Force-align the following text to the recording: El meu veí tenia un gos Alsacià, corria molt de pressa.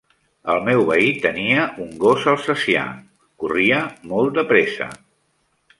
El 0.53 0.61
meu 0.69 0.79
veí 0.87 1.11
tenia 1.25 1.67
un 1.85 1.91
gos 2.05 2.25
Alsacià, 2.33 2.89
corria 3.45 3.83
molt 4.15 4.37
de 4.41 4.49
pressa. 4.55 4.91